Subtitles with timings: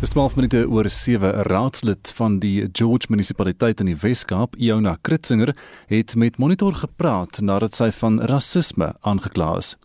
[0.00, 4.96] Dis 12 minute oor 7 'n raadslid van die George munisipaliteit in die Wes-Kaap, Iona
[5.02, 5.54] Kritzinger,
[5.86, 9.76] het met Monitor gepraat nadat sy van rasisme aangekla is.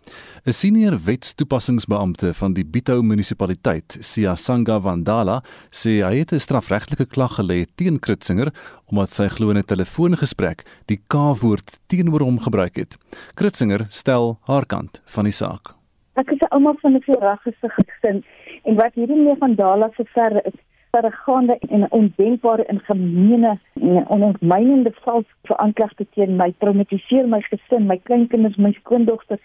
[0.45, 7.35] 'n Senior wetstoepassingsbeampte van die Bito munisipaliteit, Siasanga Vandala, sê hy het 'n strafregtelike klag
[7.35, 8.53] gelê teen Kritzinger
[8.85, 12.97] omdat sy glo in 'n telefoongesprek die K-woord teenoor hom gebruik het.
[13.33, 15.75] Kritzinger stel haar kant van die saak.
[16.15, 18.23] Ek is 'n ouma van 'n voorraggese gesin
[18.65, 20.57] en wat hierdie mee van Dala se verre is
[20.95, 27.97] verregaande en ondenkbare en gemeene en onontmynende vals veranklagte teen my traumatiseer my gesin, my
[28.09, 29.41] kleinkinders, my skoondogter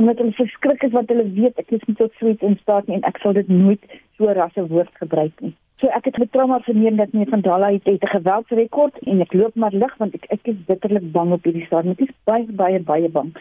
[0.00, 2.88] omdat hulle verskrik is wat hulle weet ek is nie tot so iets in staat
[2.88, 3.84] nie en ek sal dit nooit
[4.16, 5.52] so rasse woord gebruik nie.
[5.82, 9.34] So ek het met trauma verneem dat meneer van Dala het 'n geweldsrekord en ek
[9.34, 11.92] loop maar lig want ek ek is bitterlik bang op hierdie stadium.
[11.98, 13.34] Ek is baie baie baie bang.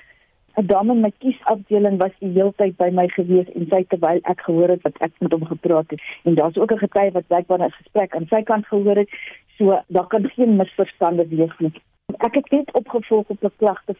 [0.55, 4.19] 'n dame in my kiesafdeling was die hele tyd by my gewees en sy terwyl
[4.33, 6.01] ek gehoor het wat ek met hom gepraat het.
[6.23, 9.09] En daar's ook 'n getuie wat blykbaar 'n gesprek aan sy kant gehoor het
[9.57, 11.73] so daar kan geen misverstande wees nie.
[12.17, 13.95] Ek het net opgevolg op 'n klagte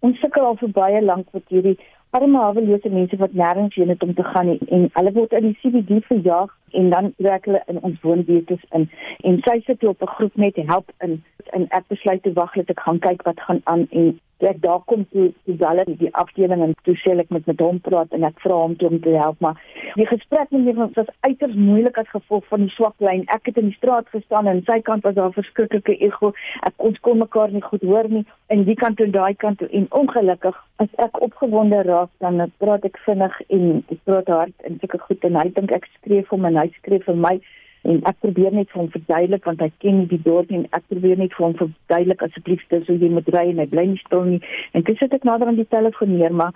[0.00, 1.78] ons sukkel al vir baie lank met hierdie
[2.10, 5.46] arme hawelose mense wat nêrens heen het om te gaan nie en hulle word in
[5.48, 8.88] die CBD verjaag en dan trek hulle in ons woonbetes in.
[9.20, 11.22] En sy sit op 'n groep net help in.
[11.50, 14.80] En ek besluit te wag net ek gaan kyk wat gaan aan en ek daar
[14.86, 18.24] kom toe toe hulle die afdeling en toe sê ek met met hom praat en
[18.24, 19.60] ek vra hom toe om te help maar
[19.94, 23.24] die gesprek met hom was uiters moeilik as gevolg van die swak lyn.
[23.34, 26.32] Ek het in die straat gestaan en sy kant was daar verskriklike ego.
[26.66, 28.24] Ek ons kon mekaar nie goed hoor nie.
[28.52, 29.68] En die kant toe daai kant toe.
[29.76, 34.78] En ongelukkig as ek opgewonde raak dan praat ek vinnig en ek praat hard en
[34.82, 35.24] sulke goed.
[35.28, 37.36] En hy dink ek skree vir hom en hy skree vir my
[37.82, 41.18] en ek probeer net vir hom verduidelik want hy ken die dorp en ek probeer
[41.18, 44.26] net vir hom verduidelik asseblief dis hoe jy moet ry en hy bly nie stil
[44.28, 44.40] nie.
[44.76, 46.52] En dis sit ek nader aan die telefoon neer maar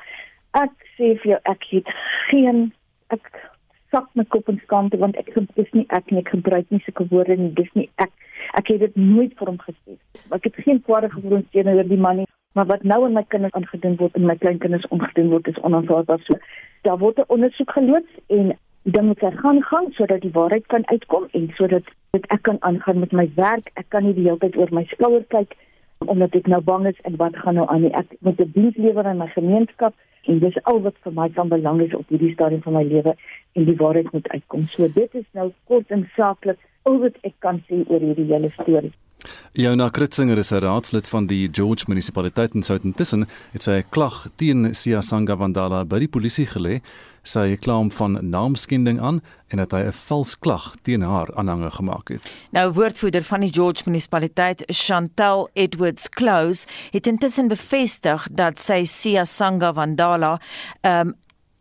[0.61, 1.91] ek sê vir jou ek het
[2.28, 2.66] geen
[3.14, 3.33] ek
[3.94, 7.06] sak my kop en skande want ek dis nie ek nie ek gebruik nie sulke
[7.12, 8.12] woorde nie dis nie ek.
[8.59, 9.99] Ek het dit nooit vir hom gesê.
[10.34, 12.28] Ek het geen kwade gevoelens teenoor die man nie.
[12.54, 16.20] Maar wat nou in my kinders aangedoen word en my kleinkinders ongedoen word is onaanvaarbaar.
[16.26, 16.38] So
[16.87, 18.54] daar word 'n ondersoek geloods en
[18.84, 23.12] moet ek gaan sodat die waarheid kan uitkom en sodat dit ek kan aangaan met
[23.12, 23.71] my werk.
[23.75, 25.56] Ek kan nie die hele tyd oor my skouer kyk
[26.05, 27.93] omdat ek nou bang is en wat gaan nou aan nie.
[27.93, 29.94] Ek moet 'n diens lewer aan my gemeenskap
[30.28, 33.17] en dis al wat vir my van belang is op hierdie stadium van my lewe
[33.53, 34.67] en die waarheid moet uitkom.
[34.67, 38.50] So dit is nou kort en saaklik al wat ek kan sê oor hierdie hele
[38.50, 38.93] storie.
[39.53, 43.27] Jona Kritzinger is 'n raadslid van die George munisipaliteit in Southampton.
[43.53, 46.81] Dit sê 'n klag teen Sia Sanga Vandala by die polisie gelê
[47.25, 51.71] sy kla hom van naamskending aan en dat hy 'n vals klag teen haar aanhange
[51.71, 52.37] gemaak het.
[52.53, 59.25] Nou woordvoerder van die George munisipaliteit, Chantel Edwards Close, het intussen bevestig dat sy Sia
[59.25, 60.41] Sanga Vandala
[60.81, 61.15] ehm um,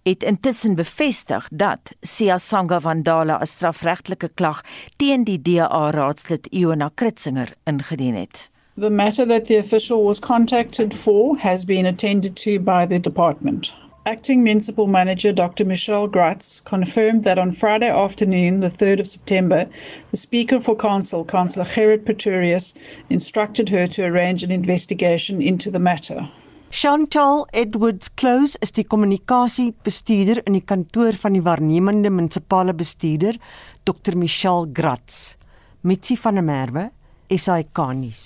[0.04, 4.62] het intussen bevestig dat Sia Sanga Vandala 'n strafregtelike klag
[4.96, 8.50] teen die DA raadslid Iona Kritzinger ingedien het.
[8.78, 13.83] The matter that the official was contacted for has been attended to by the department.
[14.06, 15.64] Acting Municipal Manager Dr.
[15.64, 19.66] Michelle Gratz confirmed that on Friday afternoon, the 3rd of September,
[20.12, 22.74] the Speaker for Council, Councillor Gerrit Pretorius,
[23.10, 26.28] instructed her to arrange an investigation into the matter.
[26.70, 33.40] Chantal Edwards Close is die kommunikasiebestuurder in die kantoor van die waarnemende munisipale bestuurder,
[33.86, 34.18] Dr.
[34.18, 35.38] Michelle Gratz.
[35.82, 36.90] Mitsi van der Merwe
[37.30, 38.22] SAK nuus.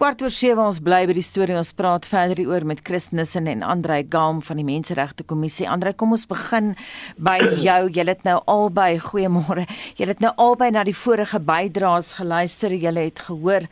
[0.00, 3.48] Kwart oor 7 ons bly by die storie ons praat verder hieroor met Chris Nissen
[3.50, 5.68] en Andrei Gam van die Menseregte Kommissie.
[5.68, 6.72] Andrei, kom ons begin
[7.20, 7.80] by jou.
[7.90, 9.66] Jy het nou albei goeiemôre.
[10.00, 12.72] Jy het nou albei na die vorige bydraes geluister.
[12.72, 13.68] Jy het gehoor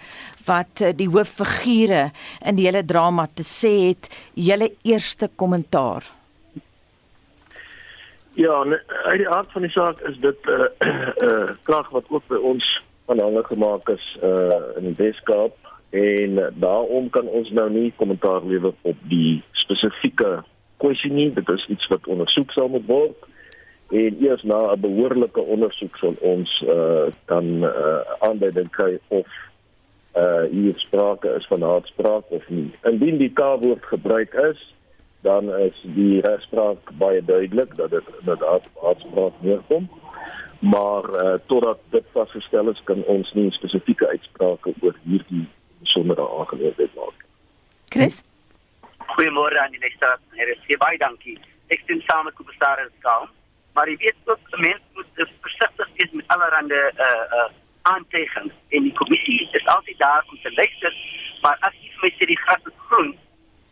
[0.48, 2.10] wat eh, die hooffigure
[2.44, 4.12] in die hele drama te sê het.
[4.34, 6.06] Julle eerste kommentaar.
[8.38, 12.22] Ja, uit die aard van die saak is dit 'n uh, uh, krag wat ook
[12.28, 12.66] by ons
[13.08, 15.56] aanhange gemaak is uh in die Weskaap.
[15.90, 20.42] En daarom kan ons nou nie kommentaar lewer op die spesifieke
[20.76, 21.32] kwessie nie.
[21.32, 23.28] Dit is iets wat ondersoek sal moet word.
[23.88, 29.28] En eers na 'n behoorlike ondersoek sal ons uh dan uh aanduiding kry of
[30.16, 32.72] uh hier sprake is van haatspraak of nie.
[32.84, 34.74] Indien die K-woord gebruik is
[35.20, 39.88] dan is die regspraak baie duidelik dat dit inderdaad haatspraak neerkom
[40.58, 45.46] maar uh, totdat dit vasgestel is kan ons nie spesifieke uitsprake oor hierdie
[45.78, 47.24] besondere aangeleentheid maak.
[47.94, 48.24] Chris
[49.14, 50.08] Goeiemôre aan die leste.
[50.36, 51.38] Hier is baie dankie.
[51.72, 53.30] Ek stem saam met Kommissaris Kaam,
[53.74, 57.48] maar jy weet ook mense moet versigtig wees met allerlei uh uh
[57.88, 60.94] aantekens en die kommissie is altyd daar om te luister,
[61.42, 63.14] maar as jy vir my sê die gras is groen,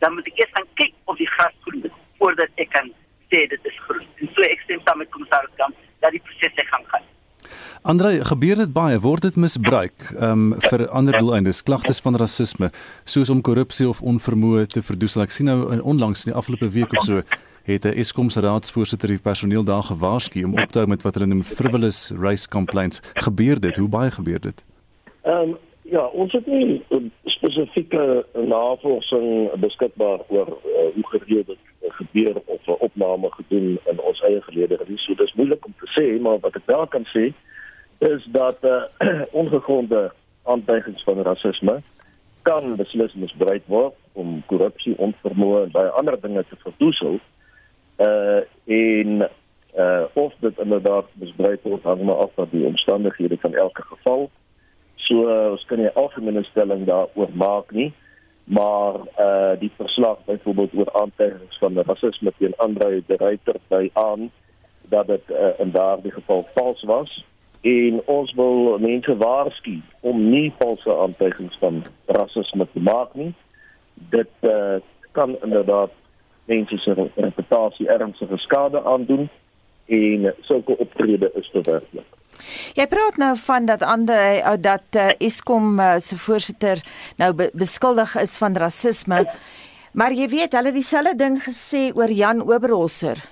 [0.01, 2.89] dan moet ek eers gaan kyk of die gras groen is voordat ek kan
[3.33, 4.07] sê dit is groen.
[4.23, 7.03] En so ek stem saam met Kommissaris Kaam dat die proses se gang gaan.
[7.87, 12.73] Andre, gebeur dit baie word dit misbruik um, vir ander doeleindes, klagtes van rasisme,
[13.05, 15.23] soos om korrupsie of onvermoë te verdoesel.
[15.23, 17.23] Ek sien nou onlangs in die afgelope week of so
[17.67, 21.15] het 'n Eskom se raadsvoorsitter die personeel daar gewaarsku om op te hou met wat
[21.15, 23.01] hulle noem frivolous race complaints.
[23.15, 23.77] Gebeur dit?
[23.77, 24.65] Hoe baie gebeur dit?
[25.23, 25.57] Ehm um,
[25.91, 26.83] ja, ons het nie
[27.25, 34.21] spesifieke navorsing beskikbaar oor uh, hoe gereeld dit gebeur of 'n opname gedoen in ons
[34.23, 34.99] eie gelede nie.
[34.99, 37.33] So dis moeilik om te sê, maar wat ek wel kan sê
[37.99, 38.83] is dat uh,
[39.41, 40.13] ongegronde
[40.43, 41.81] aantuigings van rasisme
[42.43, 47.19] kan beslis misbruik word om korrupsie, onvermoë en baie ander dinge te verdoesel
[47.97, 49.29] uh en
[49.77, 54.31] uh of dit inderdaad misbruik word hang maar af van die omstandighede van elke geval.
[55.07, 57.93] So uh, ons kan nie algemene stelling daaroor maak nie,
[58.45, 64.31] maar uh die verslag byvoorbeeld oor aantuigings van rasisme teen Andre de Ruyter by aan
[64.91, 67.25] dat dit uh, in daardie geval vals was
[67.67, 73.33] en ons wil mense waarsku om nie valse aantuigings van rasisme te maak nie.
[73.95, 74.79] Dit uh
[75.17, 75.91] kan inderdaad
[76.45, 79.29] mense se reputasie ernstige skade aandoen
[79.87, 82.07] en sulke optrede is verwerklik.
[82.77, 86.83] Jy praat nou van dat ander dat uh, Eskom uh, se voorsitter
[87.17, 89.25] nou be beskuldig is van rasisme.
[89.97, 93.23] Maar jy weet, hulle het dieselfde ding gesê oor Jan Oberholzer.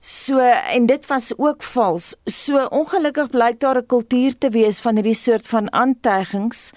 [0.00, 2.14] So en dit was ook vals.
[2.24, 6.72] So ongelukkig blyk daar 'n kultuur te wees van hierdie soort van aantuigings.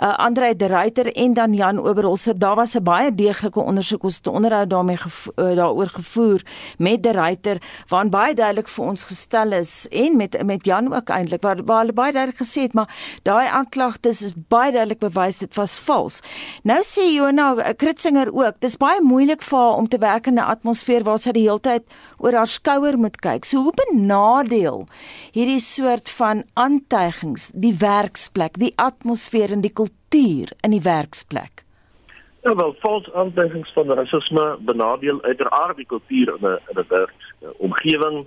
[0.00, 4.18] Uh Andre de Ruyter en dan Jan Oberholzer, daar was 'n baie deeglike ondersoek ons
[4.18, 6.42] te onderhou daarmee gevo uh, daaroor gevoer
[6.78, 11.08] met de Ruyter waarin baie duidelik vir ons gestel is en met met Jan ook
[11.08, 15.38] eintlik waar waar hulle baie duidelik gesê het maar daai aanklagtes is baie duidelik bewys
[15.38, 16.20] dit was vals.
[16.62, 20.34] Nou sê Jonah uh, Kritzinger ook, dis baie moeilik vir haar om te werk in
[20.34, 21.82] 'n atmosfeer waar sy die hele tyd
[22.22, 23.44] oor haar skouer moet kyk.
[23.44, 24.86] So hoe benadeel
[25.34, 31.64] hierdie soort van aantuigings die werksplek, die atmosfeer en die kultuur in die werksplek?
[32.42, 37.14] Ja, wel, vals aantuigings van rasisme benadeel uiteraard die kultuur in 'n in 'n werk
[37.58, 38.26] omgewing.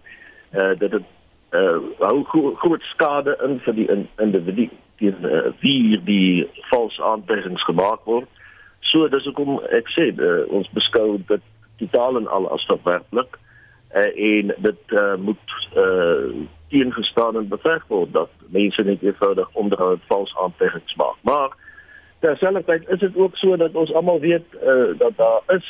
[0.52, 1.08] Eh uh, dit het
[1.50, 6.50] eh uh, hou gro groot skade in vir die in, individu teen uh, wie die
[6.72, 8.28] vals aantuigings gemaak word.
[8.80, 11.42] So dis hoekom ek sê uh, ons beskou dit
[11.78, 13.40] totaal en al as verwerplik
[13.96, 20.00] uh, en dit uh, moet uh, teengestaan en beveg word dat mense net eenvoudig onderhoud
[20.08, 21.18] vals aantuigings maak.
[21.22, 21.50] Maar
[22.20, 25.70] terselfdertyd is dit ook so dat ons almal weet uh, dat daar is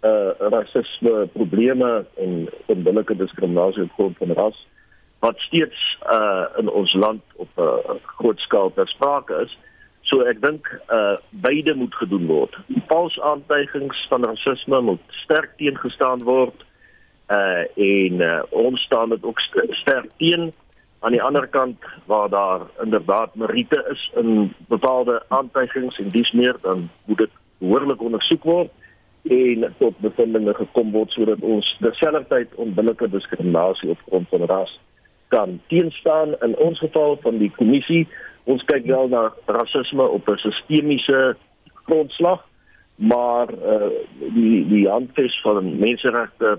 [0.00, 4.66] uh, rasisme probleme en onbillike diskriminasie op grond van ras
[5.18, 9.58] wat steeds uh, in ons land op 'n uh, groot skaal ter sprake is.
[10.00, 12.56] So ek dink uh beide moet gedoen word.
[12.90, 16.64] Vals aantuigings van rasisme moet sterk teengestaan word
[17.32, 20.52] uh en uh, ons staan dit ook st sterk teen
[21.02, 26.56] aan die ander kant waar daar inderdaad meriete is in bepaalde aantuigings en dis meer
[26.62, 28.70] dan moet dit behoorlik ondersoek word
[29.22, 34.78] en tot bevindinge gekom word sodat ons terselfdertyd onbillike diskriminasie op grond van ras
[35.28, 36.34] kan teenstaan.
[36.40, 38.06] In ons geval van die kommissie
[38.44, 41.36] ons kyk wel na rasisme op 'n sistemiese
[41.86, 42.42] grondslag
[42.94, 43.90] maar uh,
[44.34, 46.58] die die handves van menseregte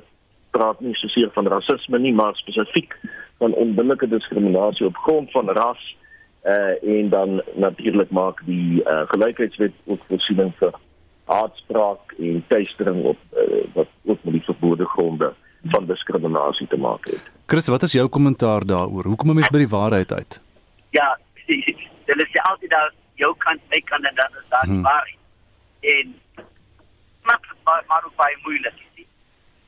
[0.56, 2.96] praat nie soseer van rasisme nie, maar spesifiek
[3.42, 5.84] van onbillike diskriminasie op grond van ras
[6.44, 10.74] uh en dan natuurlik maak die uh gelykheidswet ook voorsiening vir
[11.26, 15.34] haatspraak en teistering op uh, wat ook met die verbode gronde
[15.72, 17.32] van diskriminasie te maak het.
[17.46, 19.06] Chris, wat is jou kommentaar daaroor?
[19.06, 20.42] Hoekom 'n mens by die waarheid uit?
[20.90, 24.82] Ja, dit is altyd daar jou kant, my kant en dan is daar die hmm.
[24.82, 25.20] waarheid.
[25.80, 26.16] En
[27.24, 27.40] maar
[27.88, 28.74] maar ook baie moeilik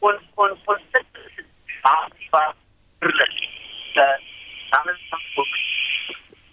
[0.07, 2.55] ons ons ons situasie was
[2.99, 3.35] verlig.
[3.95, 5.01] Dan is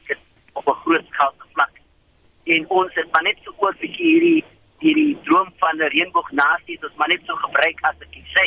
[0.07, 0.19] dit
[0.55, 1.75] ook op 'n groot skaal vlak.
[2.45, 4.45] En ons het maar net so oor vir hierdie
[4.79, 8.47] hierdie droom van 'n reënboognasie, ons maar net so gebruik as ek sê.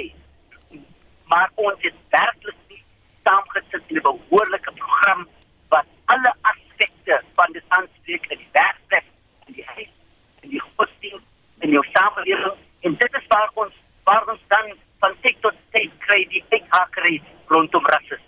[1.26, 2.84] Maar ons het werklik nie
[3.24, 5.28] saamgesit in 'n behoorlike program
[5.70, 9.06] wat alle aspekte van die aanspreek in die werkplek,
[9.48, 9.94] in die huis,
[10.42, 14.74] in die godsdienst, in jou samelewing en dit is waar ons waar ons dan
[15.06, 17.20] van tyd tot tyd kry die uithakery
[17.52, 18.24] rondom rasisme.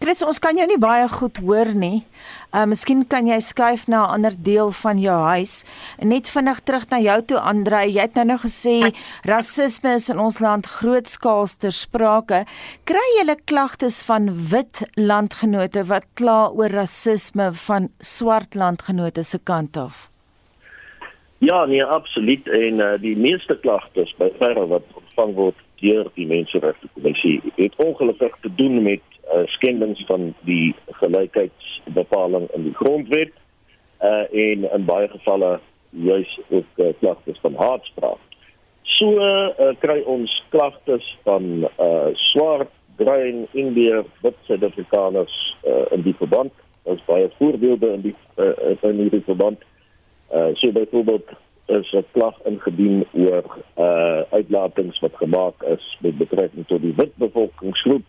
[0.00, 2.04] Chris, ons kan jou nie baie goed hoor nie.
[2.52, 5.64] Uh miskien kan jy skuif na 'n ander deel van jou huis.
[5.98, 7.80] Net vinnig terug na jou toe Andre.
[7.88, 8.92] Jy het nou nou gesê
[9.24, 12.44] rasisme is in ons land grootskaals ter sprake.
[12.84, 19.76] Kry jy klagtes van wit landgenote wat kla oor rasisme van swart landgenote se kant
[19.76, 20.10] af?
[21.38, 26.26] Ja, nee, absoluut en uh, die meeste klagtes by verre wat ontvang word deur die
[26.26, 29.02] menseregte kommissie het ongelukkig te doen met
[29.32, 33.32] uh, skendings van die gelykheidsbepaling in die grondwet
[34.02, 38.18] uh en in baie gevalle juis ook uh, klagtes van haatspraak.
[38.82, 46.14] So uh, kry ons klagtes van uh swart, bruin, indiër, wit Suid-Afrikaners uh, in die
[46.18, 46.52] verband.
[46.82, 49.62] Ons baie voorbeelde in die uh, in hierdie verband.
[50.34, 51.30] Uh so byvoorbeeld
[51.66, 53.44] is 'n klag ingedien oor
[53.76, 58.04] uh uitlatings wat gemaak is met betrekking tot die wit bevolkingsgroep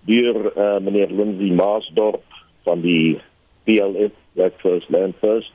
[0.00, 2.24] deur uh meneer Lindsay Maasdorp
[2.62, 3.20] van die
[3.64, 5.52] PLF Breakfast Land First.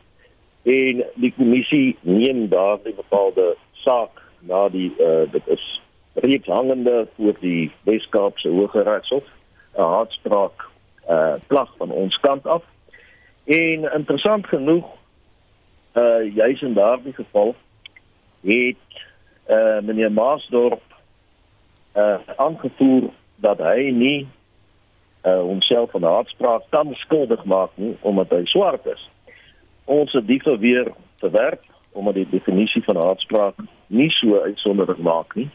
[0.63, 5.81] En die kommissie neem daardie bepaalde saak na die uh dit is
[6.13, 9.23] reeds hangende voor die Weskaapse Hooggeregshof
[9.77, 10.69] 'n haatspraak
[11.09, 12.63] uh klag van ons kant af.
[13.45, 14.85] En interessant genoeg
[15.95, 17.55] uh juis in daardie geval
[18.41, 18.75] het
[19.47, 20.83] uh meneer Maasdorp
[21.95, 24.27] uh aangevoer dat hy nie
[25.23, 29.09] uh homself van haatspraak kan skuldig maak nie omdat hy swart is.
[29.85, 33.55] Ons het dit weer verwerp omdat die definisie van haatspraak
[33.87, 35.49] nie so uitsondering maak nie.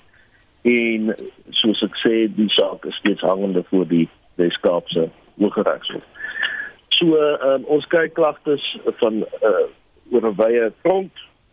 [0.63, 1.15] En
[1.57, 4.09] soos ek sê, die saak is steeds hangende voor die
[4.41, 6.05] Weskaapse Hooggeregshof.
[6.97, 8.65] So uh, ons kyk klagtes
[9.01, 9.69] van uh
[10.11, 11.13] oor 'n wye front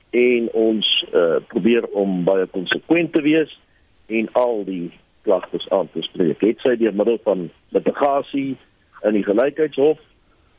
[0.10, 3.60] en ons uh, probeer om baie konsekwent te wees
[4.08, 6.42] en al die klagtes aan te spreek.
[6.42, 8.56] Het sy deur middel van litigasie
[9.04, 10.00] in die gelykheidshof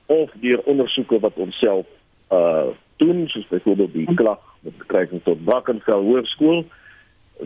[0.07, 1.87] of deur ondersoeke wat ons self
[2.33, 6.65] uh doen, soos byvoorbeeld die klag met betrekking tot Brackenfell Hoërskool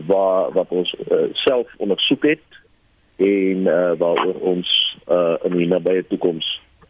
[0.09, 2.61] waar wat ons uh, self ondersoek het
[3.15, 6.47] en uh, waaroor ons uh, in die nabye toekoms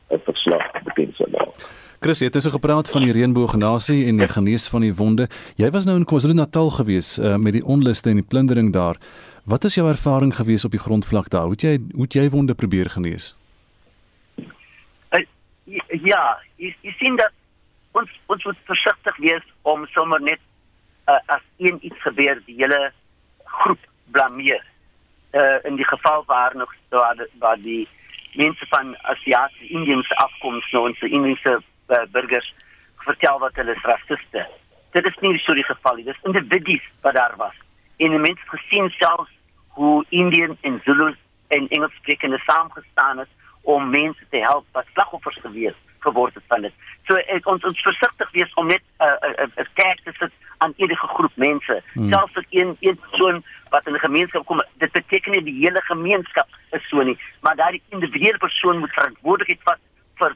[0.10, 1.83] 'n verslag bekend sal maak.
[2.04, 5.30] Chris, jy het dus gepraat van die reënboognasie en die genees van die wonde.
[5.56, 9.00] Jy was nou in KwaZulu-Natal gewees uh, met die onluste en die plundering daar.
[9.48, 11.48] Wat is jou ervaring gewees op die grondvlak daar?
[11.48, 13.30] Hoe het jy hoe het jy wonde probeer genees?
[15.16, 15.24] Uh,
[16.04, 16.26] ja,
[16.60, 17.32] jy, jy sien dat
[17.96, 20.44] ons ons moet versigtig wees om sommer net
[21.08, 22.90] uh, as een iets gebeur die hele
[23.64, 24.66] groep blameer.
[25.32, 27.86] Uh, in die geval waar nog waar, waar die
[28.36, 32.54] mense van Asiatiese Indiese afkoms nou ons Indiese uh, burgers
[32.98, 34.48] vertel wat hulle is rasiste.
[34.92, 36.06] Dit is nie so die geval nie.
[36.06, 37.56] Dis individues wat daar was.
[37.98, 39.32] En mense gesien selfs
[39.68, 41.16] hoe Indian en Zulu
[41.48, 43.30] en Engels sprekende saamgestaan het
[43.62, 46.74] om mense te help wat slagoffers gewees geword het van dit.
[47.08, 50.14] So ek, ons ons versigtig wees om net 'n uh, 'n uh, uh, kerk te
[50.20, 51.76] sit aan enige groep mense.
[51.94, 52.10] Hmm.
[52.12, 55.82] Selfs as een een persoon wat in 'n gemeenskap kom, dit beteken nie die hele
[55.82, 59.80] gemeenskap is so nie, maar daardie individuele persoon moet verantwoordelikheid vat
[60.16, 60.36] vir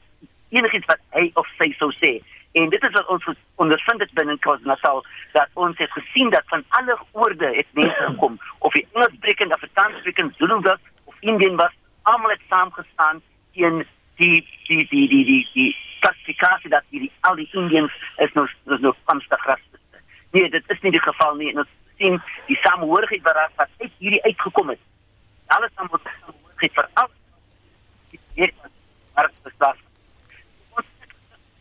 [0.50, 2.18] enigiets wat hy of sy sou sê.
[2.58, 3.26] En dit is wat ons
[3.56, 8.40] ondervind het binne KwaZulu-Natal dat ons het gesien dat van alle oorde het mense gekom
[8.60, 13.22] of die Engelssprekende, Afrikaanssprekende, Zulu was of Indian was, almal het saamgestaan
[13.54, 13.86] teen
[14.16, 18.80] die die die die die die klassifikasie dat die al die Indians is nog is
[18.80, 20.02] nog komstig rasiste.
[20.32, 21.52] Nee, dit is nie die geval nie.
[21.52, 24.80] En ons sien die samehorigheid wat wat uit hierdie uitgekom het.
[25.48, 27.12] Alles samehorigheid vir al
[28.10, 28.76] die hele
[29.18, 29.87] maar dit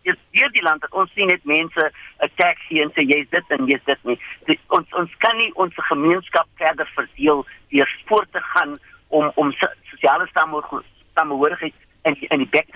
[0.07, 1.91] is hier die land dat ons sien net mense
[2.25, 4.19] 'n taxi en sê jy's dit en jy's dit nie.
[4.47, 8.77] Die, ons ons kan nie ons gemeenskap verder verdeel deur voort te gaan
[9.09, 9.53] om om
[9.91, 10.27] sosiale
[11.15, 12.69] samehorigheid in die, in die bek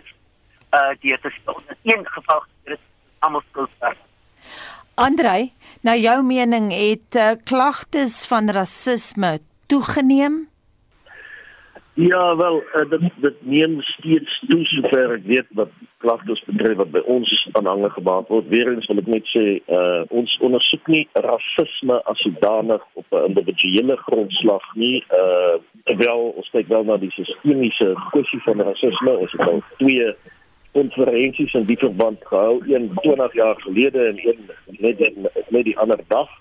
[0.73, 1.63] uh deur te speel.
[1.83, 2.79] In een geval is
[3.19, 3.71] almal skuld.
[4.95, 10.49] Andrei, nou jou mening het uh, klagtes van rasisme toegeneem?
[12.01, 16.93] Ja, wel, uh, dit dit neem steeds toe sover ek weet wat klagtes betref wat
[16.95, 18.47] by ons aanhange gemaak word.
[18.49, 23.99] Weerens wil ek net sê, uh ons ondersoek nie rasisme as sodanig op 'n individuele
[24.07, 25.03] grondslag nie.
[25.19, 25.59] Uh
[25.91, 30.09] terwyl ons kyk wel na die sistemiese kwessie van rasisme, ons het al twee
[30.73, 34.41] konferensies in die verband gehou, een 20 jaar gelede en een
[34.79, 35.05] net
[35.51, 36.33] net die ander dag.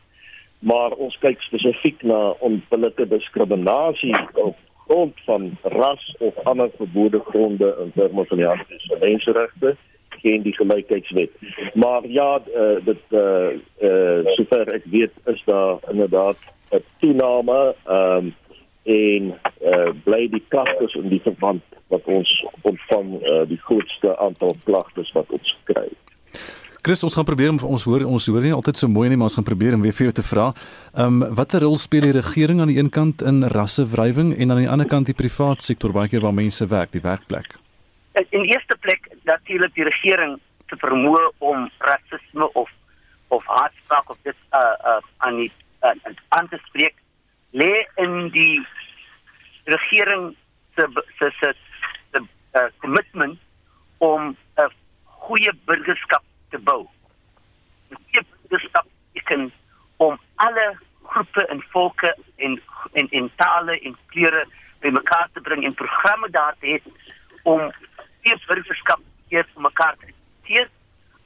[0.59, 4.55] Maar ons kyk spesifiek na onbillike diskriminasie op
[4.89, 9.75] grond van ras of ander verbode gronde in terme van die Afrikaanse menseregte
[10.09, 11.31] geen die gelykheidswet.
[11.73, 16.37] Maar ja, uh, dit eh uh, eh uh, sover ek weet is daar inderdaad
[16.71, 18.35] 'n toename ehm um,
[18.83, 24.17] en eh uh, bly die klagtes in die verband wat ons ontvang uh, die grootste
[24.17, 25.89] aantal klagtes wat ons kry.
[26.81, 29.27] Chris, ons gaan probeer om ons hoor ons hoor nie altyd so mooi nie, maar
[29.27, 30.45] ons gaan probeer om weer vir jou te vra.
[30.95, 34.61] Ehm um, watter rol speel die regering aan die een kant in rassewrywing en aan
[34.61, 37.57] die ander kant die private sektor baie keer waar mense werk, die werkplek?
[38.31, 40.37] In eerste plek natuurlik die regering
[40.71, 42.71] te vermoë om rasisme of
[43.27, 45.51] of haatspraak of dit uh uh aan die
[45.83, 46.95] uh, aan te spreek
[47.51, 47.73] lê
[48.05, 48.63] in die
[49.67, 50.31] regering
[50.75, 50.87] se
[51.19, 51.53] se se
[52.15, 53.37] uh, commitment
[53.97, 54.71] om 'n
[55.27, 56.87] goeie burgerskap te bou.
[57.89, 59.51] 'n Goeie burgerskap beteken
[59.97, 62.61] om alle groepe en volke en
[62.93, 64.47] en en tale en kleure
[64.79, 66.91] bymekaar te bring en programme daar te hê
[67.43, 67.71] om
[68.21, 70.69] eers burgerskap eers mekaar te respekteer,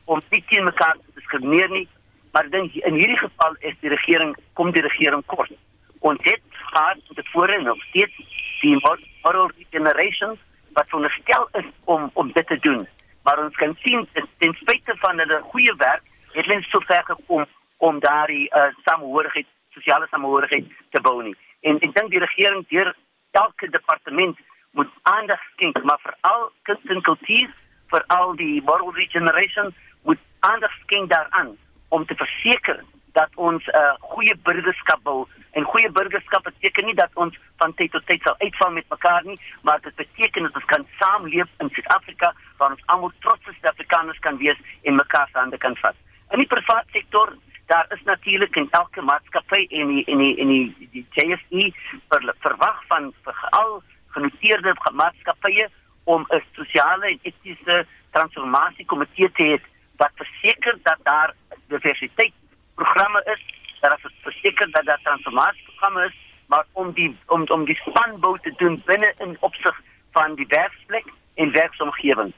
[0.05, 1.87] om nie teen mekaar te diskrimineer nie,
[2.31, 5.51] maar dink in hierdie geval is die regering kom die regering kort.
[5.99, 8.15] Ons het gehad tevore nog steeds
[8.61, 8.79] die
[9.21, 10.37] moral regeneration
[10.73, 12.87] wat veronderstel is om om dit te doen.
[13.23, 16.03] Maar ons kan sien ten spyte van hulle goeie werk,
[16.33, 17.45] het hulle so ver gekom
[17.77, 21.35] om daardie uh, samehorigheid, sosiale samehorigheid te bou nie.
[21.61, 22.93] En ek dink die regering deur
[23.31, 24.39] elke departement
[24.73, 27.49] moet aandag skenk, maar veral kunst en kultuur,
[27.93, 31.55] veral die moral regeneration moet aandag skenk daaraan
[31.89, 36.95] om te verseker dat ons 'n uh, goeie burgerskap bou en goeie burgerskap beteken nie
[36.95, 40.55] dat ons van tyd tot tyd sal uitval met mekaar nie, maar dit beteken dat
[40.55, 44.95] ons kan saamleef in Suid-Afrika waar ons almal trots is dat Afrikaners kan wees en
[44.95, 45.95] mekaar se hande kan vat.
[46.31, 50.47] In die private sektor daar is natuurlik in elke maatskappy en die en die en
[50.47, 51.71] die, die JSE
[52.09, 55.69] ver, verwag van veral genoteerde maatskappye
[56.03, 59.61] om 'n sosiale en etiese transformasiekomitee te hê
[59.97, 61.33] wat verseker dat daar
[61.67, 62.33] diversiteit
[62.75, 63.41] programme is,
[63.81, 66.15] dat is verseker dat daar transformasieprogramme is,
[66.47, 71.05] maar om die om om die spanbou te doen binne in opsig van die werksplek
[71.35, 72.33] en werksomgewing.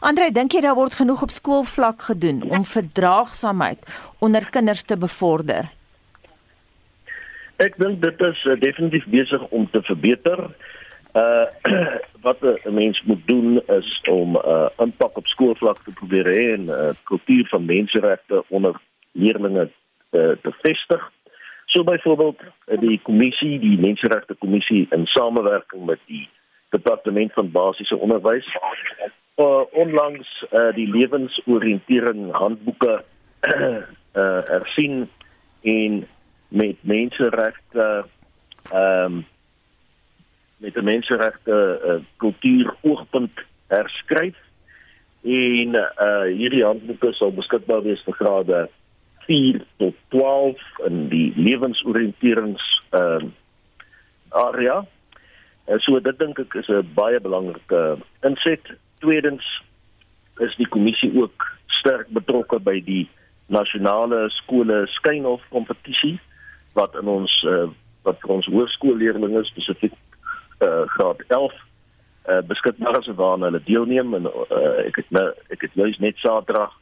[0.00, 3.84] Andre, dink jy daar word genoeg op skoolvlak gedoen om verdraagsaamheid
[4.18, 5.68] onder kinders te bevorder?
[7.58, 10.46] Ek dink dit is uh, definitief besig om te verbeter.
[11.18, 11.46] Uh
[12.26, 16.44] wat 'n mens moet doen is om 'n uh, impak op skoolvlak te probeer hê
[16.54, 18.74] en 'n uh, kultuur van menseregte onder
[19.12, 19.70] leerders
[20.10, 21.12] uh, te vestig.
[21.66, 26.28] So byvoorbeeld uh, die kommissie, die menseregte kommissie in samewerking met die
[26.70, 28.48] departement van basiese onderwys
[29.38, 33.04] uh, onlangs uh, die lewensoriëntering handboeke
[33.46, 35.08] uh, ersien
[35.62, 36.06] en
[36.48, 38.04] met menseregte
[38.72, 39.26] ehm um,
[40.58, 44.36] met 'n menseregte uh, kultuur oogpunt herskryf
[45.22, 48.68] en uh hierdie handboeke sal beskikbaar wees vir grade
[49.28, 52.64] 4 tot 12 in die lewensoriënterings
[52.96, 53.34] ehm uh,
[54.28, 54.82] area.
[55.68, 58.64] Uh, so dit dink ek is 'n baie belangrike inset.
[59.00, 59.44] Tweedens
[60.40, 63.08] is die kommissie ook sterk betrokke by die
[63.46, 66.18] nasionale skole skynhof kompetisie
[66.72, 67.68] wat in ons uh,
[68.06, 69.96] wat vir ons hoërskoolleerders spesifiek
[70.64, 71.54] uh, graad 11
[72.28, 76.20] uh, beskikbaar is waarna hulle deelneem en uh, ek het nou ek het juis net
[76.22, 76.76] Saterdag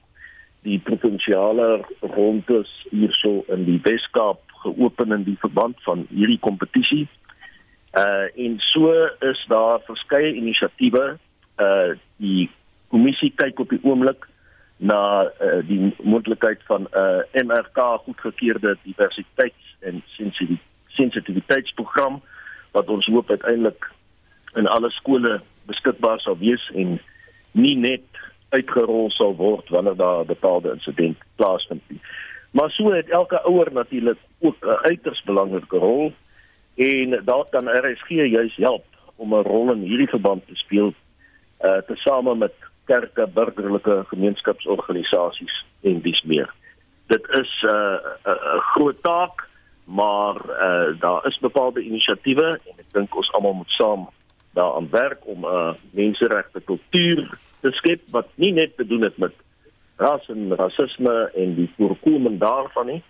[0.66, 1.84] die provinsiale
[2.16, 7.06] rondes hierso in die Weskaap geopen in die verband van hierdie kompetisie.
[7.96, 8.92] Uh en so
[9.24, 11.04] is daar verskeie inisiatiewe
[11.62, 12.48] uh die
[12.90, 14.26] kommissie kyk op die oomblik
[14.76, 20.02] na uh, die moontlikheid van 'n uh, MRK goedgekeurde diversiteits- en
[20.86, 22.22] sensitiwiteitsprogram
[22.72, 23.90] wat ons hoop uiteindelik
[24.54, 27.00] in alle skole beskikbaar sal wees en
[27.52, 28.04] nie net
[28.48, 32.00] uitgerol sal word wanneer daar 'n bepaalde insident plaasvind nie.
[32.50, 36.12] Maar so het elke ouer natuurlik ook 'n uiters belangrike rol
[36.74, 38.84] en daar kan RSG juis help
[39.16, 40.94] om 'n rol in hierdie verband te speel
[41.60, 42.54] uh tesame met
[42.84, 46.54] kerke, burgerlike gemeenskapsorganisasies en dis meer.
[47.06, 49.46] Dit is 'n uh, 'n groot taak
[49.86, 54.08] maar uh, daar is bepaalde inisiatiewe en ek dink ons almal moet saam
[54.58, 59.18] daaraan werk om 'n uh, menseregte kultuur te skep wat nie net te doen het
[59.22, 59.34] met
[60.02, 63.00] ras en rasisme en die voorkoming daarvan nie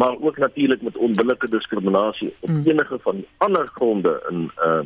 [0.00, 2.64] maar ook natuurlik met onbillike diskriminasie op hmm.
[2.66, 4.80] enige van ander gronde in uh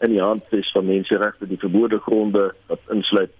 [0.00, 3.32] in die handves van menseregte die verbode gronde wat insluit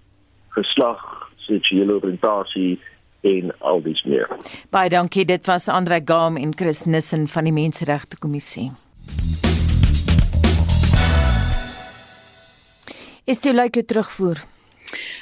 [0.57, 1.05] geslag
[1.47, 2.75] seksuele oriëntasie
[3.21, 4.29] en al dies meer.
[4.73, 5.25] Baie dankie.
[5.25, 8.71] Dit was Andre Gam en Chris Nissen van die Menseregte Kommissie.
[13.25, 14.41] Is dit lyk terugvoer?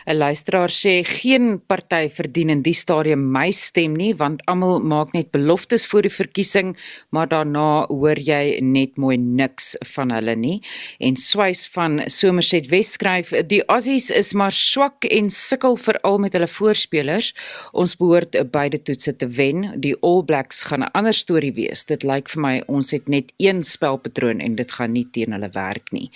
[0.06, 5.12] 'n Luisteraar sê geen party verdien in die stadium my stem nie want almal maak
[5.12, 6.76] net beloftes voor die verkiesing
[7.10, 10.58] maar daarna hoor jy net mooi niks van hulle nie.
[10.98, 16.36] En Swys van Somerset Wes skryf die Aussies is maar swak en sukkel veral met
[16.36, 17.32] hulle voorspelers.
[17.72, 19.66] Ons behoort beide toetse te wen.
[19.80, 21.84] Die All Blacks gaan 'n ander storie wees.
[21.84, 25.50] Dit lyk vir my ons het net een spelpatroon en dit gaan nie teen hulle
[25.52, 26.10] werk nie.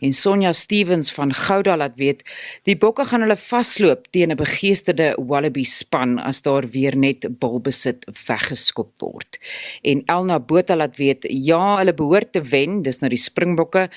[0.00, 2.22] En Sonja Stevens van Gouda laat weet
[2.64, 8.06] die bokke gaan hulle vasloop teen 'n begeesterde Wallaby span as daar weer net balbesit
[8.26, 9.38] weggeskop word.
[9.82, 13.88] En Elna Botha laat weet, ja, hulle behoort te wen, dis nou die Springbokke.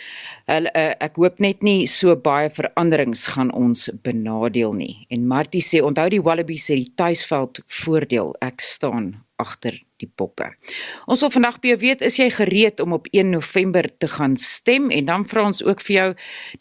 [0.47, 5.05] Hulle uh, ek hoop net nie so baie veranderings gaan ons benadeel nie.
[5.09, 8.35] En Martie sê onthou die Wallabies het die tuisveld voordeel.
[8.41, 10.49] Ek staan agter die bokke.
[11.11, 14.35] Ons wil vandag by jou weet, is jy gereed om op 1 November te gaan
[14.39, 16.09] stem en dan vra ons ook vir jou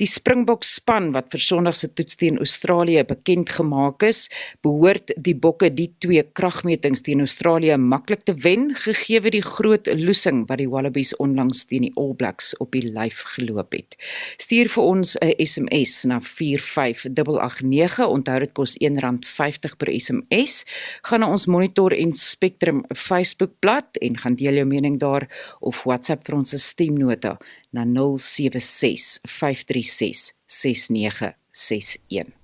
[0.00, 4.26] die Springbok span wat vir Sondag se toets teen Australië bekend gemaak is,
[4.64, 10.44] behoort die bokke die twee kragmetings teen Australië maklik te wen gegee die groot losing
[10.48, 13.96] wat die Wallabies onlangs teen die All Blacks op die lyf geloop het.
[14.40, 18.06] Stuur vir ons 'n SMS na 45889.
[18.06, 20.64] Onthou dit kos R1.50 per SMS.
[21.02, 25.28] Gaan na ons Monitor en Spectrum Facebook Facebookblad en gaan deel jou mening daar
[25.60, 27.36] of WhatsApp vir ons stemnota
[27.70, 32.39] na 076 536 6961.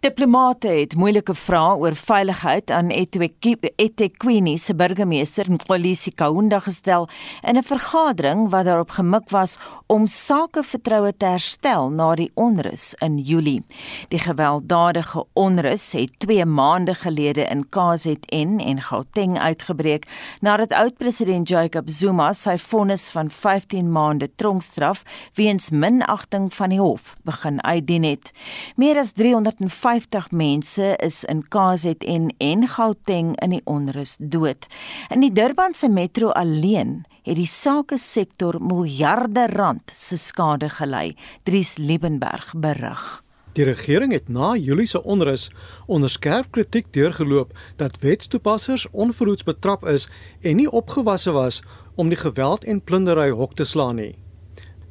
[0.00, 7.08] Diplomate het moeilike vrae oor veiligheid aan eThekwini se burgemeester Nkolisi Kaunda gestel
[7.42, 13.18] in 'n vergadering wat daarop gemik was om sakevertroue te herstel na die onrus in
[13.18, 13.62] Julie.
[14.08, 20.06] Die gewelddadige onrus het 2 maande gelede in KZN en Gauteng uitgebreek
[20.40, 25.02] nadat oud-president Jacob Zuma sy vonnis van 15 maande tronkstraf
[25.34, 28.32] weens minagting van die hof begin uitdien het.
[28.76, 34.66] Meer as 300 150 mense is in KZN en Gauteng in die onrus dood.
[35.14, 41.14] In die Durbanse metro alleen het die sake sektor miljarde rand se skade gelei,
[41.46, 43.22] Dries Liebenberg berig.
[43.54, 45.46] Die regering het na Julie se onrus
[45.86, 50.10] onder skerp kritiek deurgeloop dat wetstoepassers onverhoeds betrap is
[50.42, 51.62] en nie opgewasse was
[51.94, 54.16] om die geweld en plundering hok te slaan nie.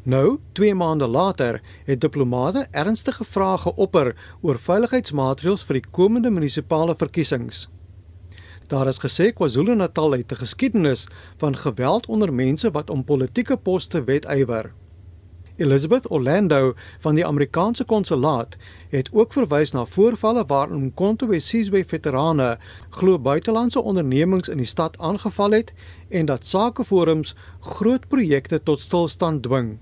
[0.05, 4.11] Nou, 2 maande later, het diplomate ernstige vrae geopper
[4.45, 7.63] oor veiligheidsmaatreëls vir die komende munisipale verkiesings.
[8.69, 14.03] Daar is gesê KwaZulu-Natal het 'n geskiedenis van geweld onder mense wat om politieke poste
[14.03, 14.73] wedywer.
[15.55, 18.57] Elizabeth Orlando van die Amerikaanse konsulaat
[18.89, 22.57] het ook verwys na voorvalle waarin Konto Wesizwe veterane
[22.89, 25.73] glo buitelandse ondernemings in die stad aangeval het
[26.09, 29.77] en dat sakeforums groot projekte tot stilstand dwing.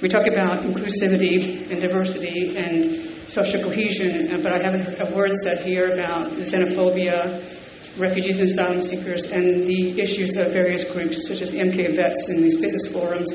[0.00, 5.12] We talk about inclusivity and diversity and social cohesion, uh, but I haven't heard a
[5.12, 11.26] word said here about xenophobia, refugees and asylum seekers, and the issues of various groups,
[11.26, 13.28] such as MK vets and these business forums,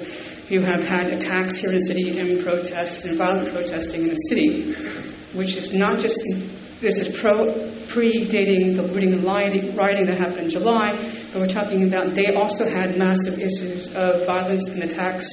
[0.47, 4.15] who have had attacks here in the city and protests and violent protesting in the
[4.15, 4.71] city,
[5.33, 6.23] which is not just
[6.79, 7.45] this is pro
[7.91, 10.91] predating the looting and rioting that happened in July,
[11.33, 15.27] but we're talking about they also had massive issues of violence and attacks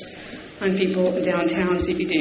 [0.61, 2.15] on people downtown CBD.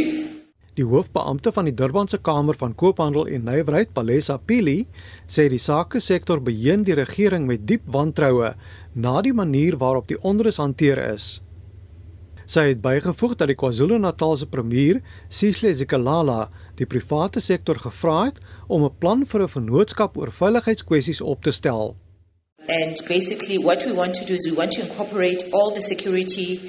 [0.79, 4.85] Die hoofbeampte van die Durbanse Kamer van Koophandel en Nywerheid, Palesa Pili,
[5.27, 8.53] sê die sake sektor beheen die regering met diep wantroue
[8.95, 11.39] na die manier waarop die onrus hanteer is.
[12.49, 16.47] Sy het bygevoeg dat die KwaZulu-Natalse premier, Sihle Zikalala,
[16.79, 21.51] die private sektor gevra het om 'n plan vir 'n vennootskap oor veiligheidskwessies op te
[21.51, 21.95] stel.
[22.67, 26.59] And basically what we want to do is we want to incorporate all the security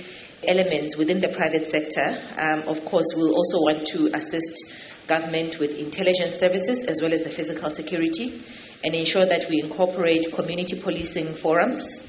[0.46, 2.16] elements within the private sector.
[2.38, 4.74] Um, of course, we'll also want to assist
[5.06, 8.42] government with intelligence services as well as the physical security
[8.84, 12.00] and ensure that we incorporate community policing forums,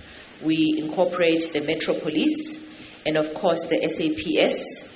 [0.44, 2.60] we incorporate the Metro Police,
[3.06, 4.88] and of course the SAPS,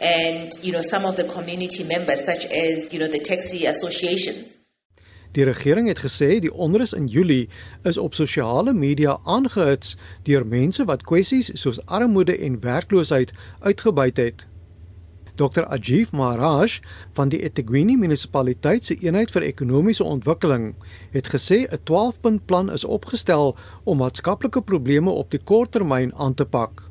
[0.00, 4.56] and you know some of the community members, such as you know the taxi associations.
[5.32, 7.48] Die regering het gesê die onrus in Julie
[7.86, 14.46] is op sosiale media aangehits deur mense wat kwessies soos armoede en werkloosheid uitgebuit het.
[15.40, 16.80] Dr Ajif Maharaj
[17.16, 20.74] van die eThekwini munisipaliteit se eenheid vir ekonomiese ontwikkeling
[21.14, 26.34] het gesê 'n 12-punt plan is opgestel om maatskaplike probleme op die kort termyn aan
[26.34, 26.82] te pak.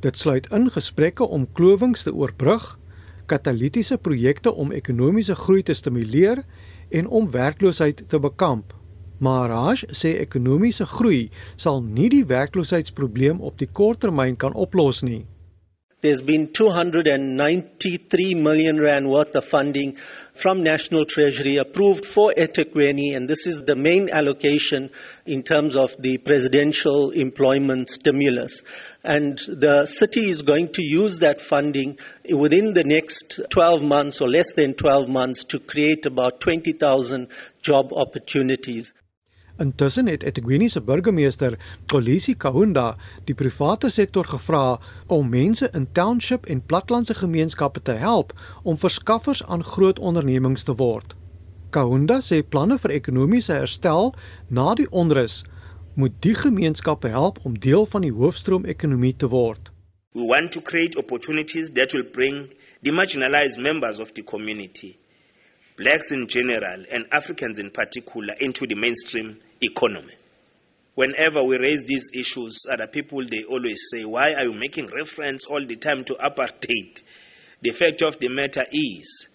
[0.00, 2.78] Dit sluit in gesprekke om klowings te oorbrug,
[3.26, 6.44] katalitiese projekte om ekonomiese groei te stimuleer
[6.90, 8.74] en om werkloosheid te bekamp.
[9.20, 15.26] Maar Raj sê ekonomiese groei sal nie die werkloosheidsprobleem op die korttermyn kan oplos nie.
[16.00, 19.98] There's been 293 million rand worth of funding
[20.32, 24.88] from National Treasury approved for eThekwini and this is the main allocation
[25.26, 28.62] in terms of the presidential employment stimulus.
[29.02, 34.28] And the city is going to use that funding within the next 12 months or
[34.28, 37.28] less than 12 months to create about 20,000
[37.62, 38.92] job opportunities.
[39.60, 46.46] Intussen het eThekwini se burgemeester, Kolisi Kahunda, die private sektor gevra om mense in township
[46.46, 48.32] en platlandse gemeenskappe te help
[48.62, 51.12] om verskaffers aan groot ondernemings te word.
[51.70, 54.14] Kaunda sê planne vir ekonomiese herstel
[54.48, 55.42] na die onrus
[55.94, 59.70] moet die gemeenskappe help om deel van die hoofstroom ekonomie te word.
[60.12, 62.50] We want to create opportunities that will bring
[62.82, 64.96] the marginalized members of the community,
[65.76, 70.14] blacks in general and Africans in particular, into the mainstream economy.
[70.94, 75.46] Whenever we raise these issues, other people they always say, Why are you making reference
[75.46, 77.02] all the time to apartheid?
[77.62, 79.28] The fact of the matter is,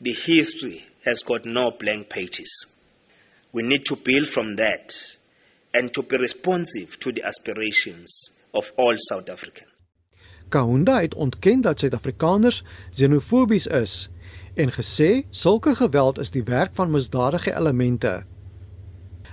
[0.00, 2.66] the history has got no blank pages.
[3.52, 4.94] We need to build from that
[5.74, 9.70] and to be responsive to the aspirations of all South Africans.
[10.48, 14.08] Kaunda het ontken dat Suid-Afrikaners xenofobies is
[14.54, 18.22] en gesê sulke geweld is die werk van misdadige elemente.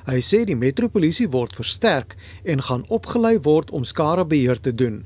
[0.07, 5.03] Hy sê die metropolisie word versterk en gaan opgelei word om skadebeheer te doen.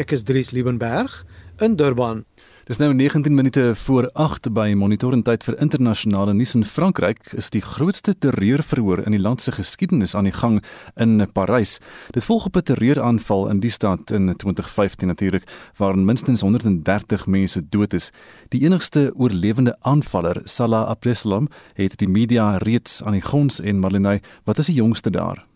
[0.00, 1.26] Ek is Dries Liebenberg
[1.60, 2.24] in Durban.
[2.70, 7.32] Dis nou 19 minute voor 8 by Monitor en tyd vir internasionale nuus in Frankryk
[7.34, 10.60] is die grootste terreurverhoor in die land se geskiedenis aan die gang
[10.94, 11.80] in Parys.
[12.14, 15.50] Dit volg op 'n terreuraanval in die stad in 2015 natuurlik
[15.82, 18.12] waarin minstens 130 mense dood is.
[18.48, 24.20] Die enigste oorlewende aanvaller, Salah Abdeslam, het die media reeds aan die gons en Marlenae,
[24.44, 25.49] wat is die jongste daar?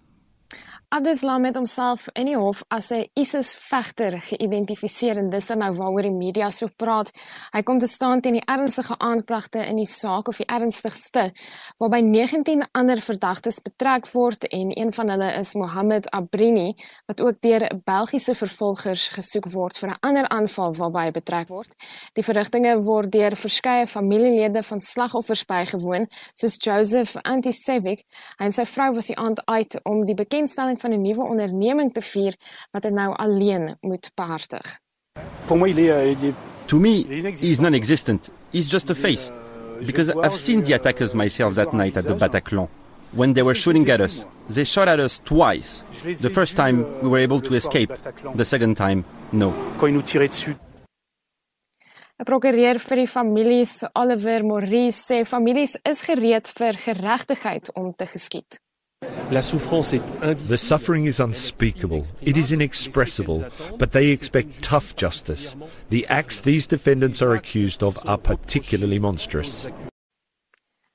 [0.95, 6.03] Abdeslam het homself in die hof as 'n ISIS-vegter geïdentifiseer en dis dan nou waaroor
[6.03, 7.11] die media so praat.
[7.53, 11.33] Hy kom te staan teen die ernstige aanklagte in die saak of die ernstigste,
[11.79, 16.75] waarby 19 ander verdagtes betrek word en een van hulle is Mohammed Abrini
[17.07, 21.75] wat ook deur Belgiese vervolgers gesoek word vir 'n ander aanval waarby hy betrek word.
[22.13, 28.05] Die verrigtinge word deur verskeie familielede van slagoffers bygewoon, soos Joseph Antisevic.
[28.39, 31.91] Hy en sy vrou was die aand uit om die bekendstelling van 'n nuwe onderneming
[31.93, 32.35] te vier
[32.73, 34.67] wat hy nou alleen moet behartig.
[36.67, 37.05] To me,
[37.41, 38.31] he's non-existent.
[38.51, 39.31] He's just a face.
[39.87, 42.69] Because I've seen the attackers myself that night at the Bataclan.
[43.13, 45.83] When they were shooting at us, they shot at us twice.
[46.21, 47.93] The first time we were able to escape.
[48.35, 49.53] The second time, no.
[49.81, 50.03] 'n
[52.25, 58.64] Prokureur vir die families, Oliver Maurice, sê families is gereed vir geregtigheid om te geskied.
[59.31, 62.05] The suffering is unspeakable.
[62.23, 63.45] It is inexpressible,
[63.79, 65.57] but they expect tough justice.
[65.89, 69.67] The acts these defendants are accused of are particularly monstrous.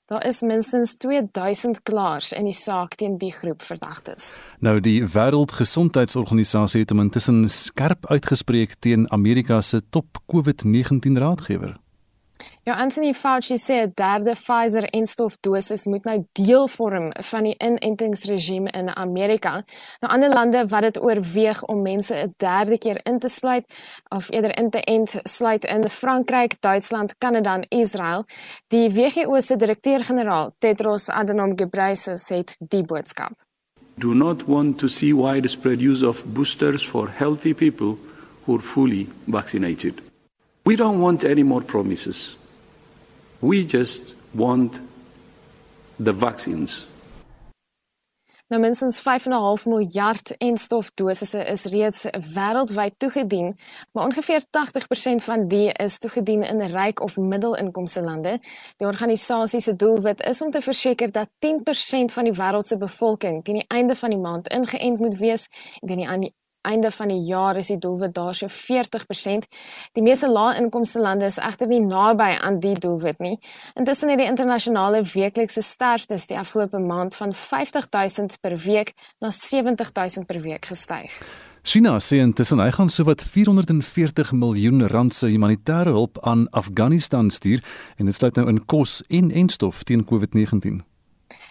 [0.09, 4.31] Daar is minstens 2000 klaars in die saak teen die groep verdagtes.
[4.59, 11.77] Nou die Wêreldgesondheidsorganisasie het intussen skerp uitgespreek teen Amerika se top COVID-19 raadgewer.
[12.63, 18.69] Ja, Anthony Fauci sê 'n derde Pfizer-enstof dosis moet nou deel vorm van die inentingsregime
[18.69, 19.63] in Amerika.
[19.99, 23.65] Nou ander lande wat dit oorweeg om mense 'n derde keer in te sluit
[24.09, 28.25] of eerder in te ent, sluit in Frankryk, Duitsland, Kanada en Israel.
[28.67, 33.31] Die WHO se direkteur-generaal, Tedros Adhanom Ghebreyesus, het die boodskap.
[33.95, 37.97] Do not want to see widespread use of boosters for healthy people
[38.45, 40.08] who are fully vaccinated.
[40.69, 42.37] We don't want any more promises.
[43.41, 44.79] We just want
[45.97, 46.85] the vaccines.
[48.47, 53.57] Nou minstens 5.5 miljard enstofdosisse is reeds wêreldwyd toegedien,
[53.91, 58.39] maar ongeveer 80% van die is toegedien in ryk of middelinkomste lande.
[58.77, 63.43] Die organisasie se doelwit is om te verseker dat 10% van die wêreld se bevolking
[63.43, 65.49] teen die einde van die maand ingeënt moet wees
[65.81, 69.47] en teen die einde van die jaar is die doelwit daar so 40%.
[69.93, 73.37] Die meeste lae-inkomste lande is egter nie naby aan die doelwit nie.
[73.75, 80.25] Intussen het die internasionale weeklikse sterftes die afgelope maand van 50000 per week na 70000
[80.25, 81.21] per week gestyg.
[81.63, 87.63] China sê intussen hy gaan sowat 440 miljoen rand se humanitêre hulp aan Afghanistan stuur
[87.97, 90.88] en dit sluit nou in kos en enstof teen COVID-19.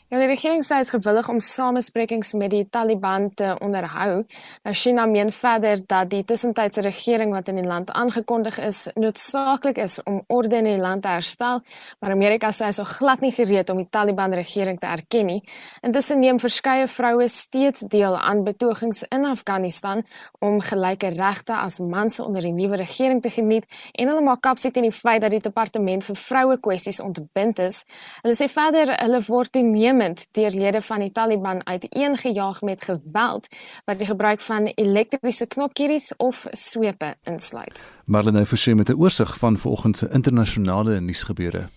[0.09, 4.23] Ja, die regering sê is gewillig om samesprekings met die Taliban te onderhou.
[4.65, 9.77] Nou China meen verder dat die tussentydse regering wat in die land aangekondig is, noodsaaklik
[9.85, 11.61] is om orde in die land te herstel,
[12.01, 15.43] maar Amerika sê hy is glad nie gereed om die Taliban regering te erken nie.
[15.85, 20.01] Intussen neem verskeie vroue steeds deel aan betogings in Afghanistan
[20.41, 24.73] om gelyke regte as mans onder die nuwe regering te geniet en hulle maak kapsie
[24.73, 27.83] teen die feit dat die departement vir vroue kwessies ontbind is.
[28.25, 33.47] Hulle sê verder hulle word toeneem toenemend deur lede van die Taliban uiteengejaag met geweld
[33.85, 37.83] wat die gebruik van elektriese knopkieries of swepe insluit.
[38.05, 41.69] Marlene Forsie met 'n oorsig van vanoggend se internasionale nuusgebeure.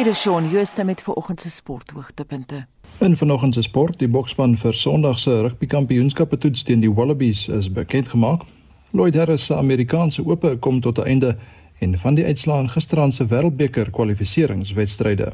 [0.00, 2.66] Hier is Shaun Jooste met vanoggend se sporthoogtepunte.
[2.98, 7.68] In vanoggend se sport, die boksspan vir Sondag se rugbykampioenskappe toets teen die Wallabies is
[7.72, 8.46] bekend gemaak.
[8.90, 11.36] Lloyd Harris se Amerikaanse Ope kom tot 'n einde
[11.78, 15.32] en van die uitslaan gisterand se Wêreldbeker kwalifikasiewedstryde.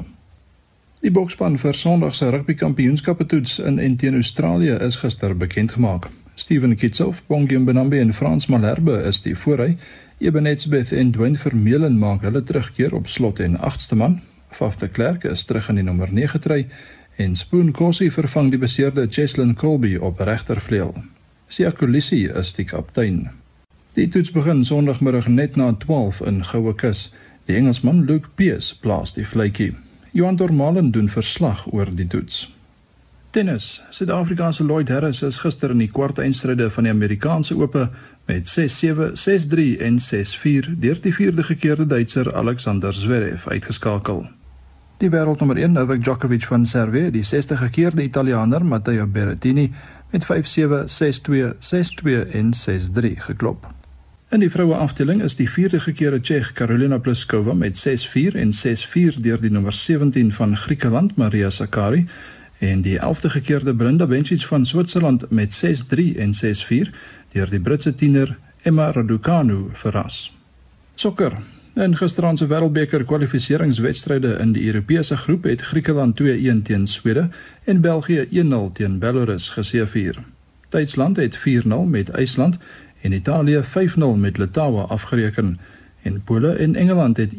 [0.99, 6.09] Die boksspan vir Sondag se rugbykampioenskappe toets in en teen Australië is gister bekend gemaak.
[6.35, 9.77] Steven Kitsoff, Bongiam Benambi en Frans Malherbe is die voorry.
[10.17, 14.21] Ebenetsbeth en Dwayne Vermeulen maak hulle terugkeer op slot en 8ste man.
[14.57, 16.63] Faf de Klerk is terug in die nommer 9 try
[17.21, 20.95] en Spoon Kossie vervang die beseerde Cheslin Colby op regtervleuel.
[21.47, 23.27] Sia Kolisi is die kaptein.
[23.93, 27.11] Die toets begin Sondagmiddag net na 12 in Goue Kus.
[27.45, 29.75] Die Engelsman Luke Pearce plaas die vletjie.
[30.11, 32.47] Johan Dormalen doen verslag oor die toets.
[33.29, 33.83] Tennis.
[33.93, 37.91] Suid-Afrikaanse Lloyd Harris is gister in die kwart eindstryde van die Amerikaanse Ope
[38.25, 44.25] met 6-7, 6-3 en 6-4 deur die vierde gekeerde Duitser Alexander Zverev uitgeskakel.
[44.97, 49.71] Die wêreldnommer 1 Novak Djokovic van Servië, die 60 gekeerde Italiaaner Matteo Berrettini
[50.11, 53.67] met 5-7, 6-2, 6-2 en 6-3 geklop.
[54.29, 59.19] In die vroue afdeling is die vierde gekeerde Tsjech Karolina Pliskova met 6-4 en 6-4
[59.21, 62.07] deur die nommer 17 van Griekeland Maria Sakkari
[62.59, 66.89] en die 11de gekeerde Brenda Bencic van Switserland met 6-3 en 6-4
[67.37, 70.33] deur die Britse tiener Emma Raducanu verras.
[70.95, 71.37] Sokker.
[71.77, 77.29] In gisterand se Wêreldbeker kwalifikasiewedstryde in die Europese groep het Griekeland 2-1 teen Swede
[77.63, 80.17] en België 1-0 teen Belarus geseëvier.
[80.69, 82.57] Duitsland het 4-0 met IJsland
[83.01, 85.59] en Italië 5-0 met Litouwe afgereken
[86.01, 87.37] en Pole en Engeland het 1-1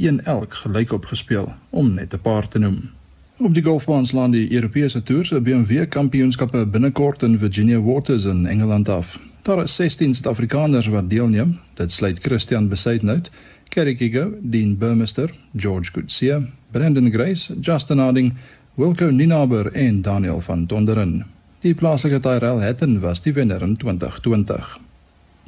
[0.48, 2.90] gelyk opgespeel om net 'n paar te noem.
[3.38, 8.46] Op die golfbaans land die Europese toer se BMW kampioenskappe binnekort in Virginia Waters in
[8.46, 9.18] Engeland af.
[9.42, 11.58] Daar is 16 Suid-Afrikaners wat deelneem.
[11.74, 13.30] Dit sluit Christian Besaidnout,
[13.68, 18.34] Kerry Kigo, Dean Burmester, George Goodseer, Brendan Grace, Justin Harding,
[18.74, 21.24] Wilco Ninaber en Daniel van Donderen.
[21.60, 24.78] Die plaaslike Tyrell Hatton was die wenner in 2020.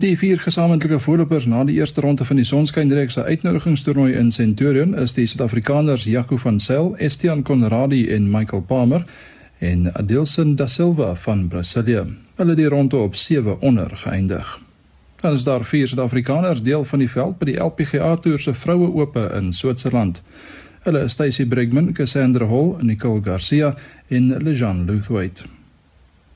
[0.00, 4.94] Die vier gesamentlike voorlopers na die eerste ronde van die Sonskynreeks se uitnodigingstoernooi in Centurion
[4.98, 9.04] is die Suid-Afrikaners Jaco van Sail, Estian Conradi en Michael Palmer
[9.58, 12.06] en Adilson da Silva van Brasilia.
[12.40, 14.58] Hulle het die ronde op 7 onder geëindig.
[15.20, 18.88] Dan is daar vier Suid-Afrikaners deel van die veld by die LPGA Tour se vroue
[19.02, 20.22] ope in Switserland.
[20.86, 23.74] Hulle is Stacy Brigman, Cassandra Hall, Nicole Garcia
[24.08, 25.44] en Lejean Luthwaite.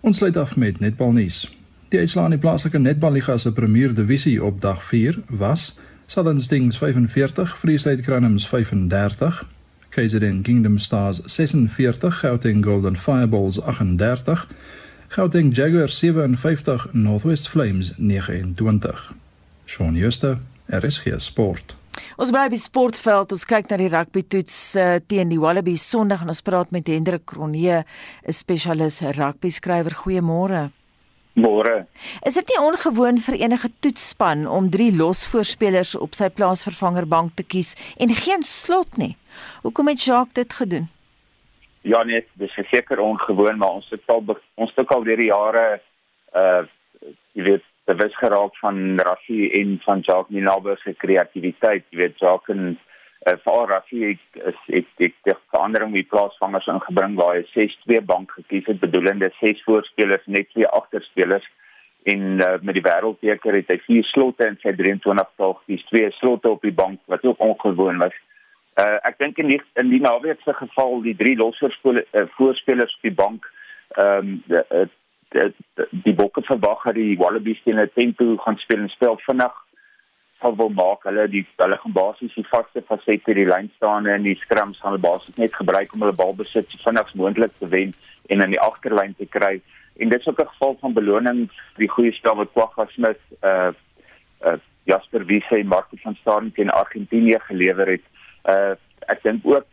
[0.00, 1.46] Ons sluit af met netbalnuus.
[1.88, 5.70] Die uitslae in die plaaslike netballiga se Premier Divisie op dag 4 was
[6.06, 9.46] Southern Stings 45, Free State Cranhams 35,
[9.88, 14.46] KZN Kingdom Stars 46, Gauteng Golden Fireballs 38,
[15.14, 19.14] Gauteng Jaguars 57, Northwest Flames 29.
[19.64, 21.76] Shaun Schuster, RSG Sport.
[22.18, 23.30] Ons bly by sportveld.
[23.30, 26.90] Ons kyk na die rugby toets uh, teen die Wallabies Sondag en ons praat met
[26.90, 27.84] Hendrik Kronje,
[28.26, 29.94] 'n spesialis rugby skrywer.
[30.02, 30.72] Goeiemôre.
[31.38, 31.86] Môre.
[32.26, 37.76] Is dit nie ongewoon vir enige toetsspan om drie losvoorspelers op sy plaasvervangerbank te kies
[37.98, 39.14] en geen slot nie?
[39.62, 40.90] Hoekom het Jacques dit gedoen?
[41.84, 44.22] Ja nee, dis seker ongewoon, maar ons het al
[44.54, 45.66] ons het al deur die jare
[46.32, 46.64] uh
[47.34, 51.84] jy weet, bewus geraak van Rassie en van Jacques Ninaber se kreatiwiteit.
[51.90, 57.18] Jy weet Jacques en uh, vir Rassie het is het die verandering met plaasvangers ingebring
[57.20, 61.50] waar hy 6-2 bank gekies het bedoelende 6 voorspelers net twee agterspelers
[62.14, 66.08] en uh, met die wêreldbeker het hy vier slotte in sy 23 tog dis twee
[66.22, 68.16] slotte op die bank wat ook ongewoon was.
[68.16, 68.33] Uh,
[68.76, 73.02] ek dink in die in die naweek se geval die drie losvoorspelers uh, voorspelers op
[73.02, 73.50] die bank
[73.96, 74.90] ehm um,
[75.34, 75.52] die,
[75.90, 79.54] die bokke verwag dat die Wallabies teen 'n tempo gaan speel en speel vinnig
[80.40, 81.04] sal wil maak.
[81.08, 84.94] Hulle die hulle gaan basies die vaste fasette die lyn staan en die scrums gaan
[84.94, 87.94] hulle basies net gebruik om hulle bal besit so vinnig moontlik te wen
[88.32, 89.60] en in die agterlyn te kry.
[89.96, 91.40] En dit is ook 'n geval van beloning
[91.74, 93.72] vir die goeie spel wat Kwagga Smith uh
[94.44, 98.04] uh Jasper Wiese en Marcus van Staden teen Argentinië gelewer het.
[98.44, 98.74] Uh
[99.12, 99.66] ek dink ook